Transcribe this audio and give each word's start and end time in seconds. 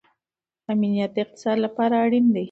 امنیت 0.71 1.11
د 1.15 1.17
اقتصاد 1.23 1.57
لپاره 1.65 1.93
اړین 2.03 2.25
دی. 2.33 2.39